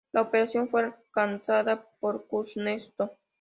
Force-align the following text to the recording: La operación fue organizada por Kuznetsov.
La 0.13 0.21
operación 0.21 0.67
fue 0.67 0.95
organizada 1.15 1.85
por 1.99 2.25
Kuznetsov. 2.25 3.11